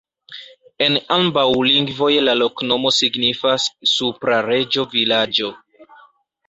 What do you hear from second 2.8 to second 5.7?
signifas: supra-reĝo-vilaĝo.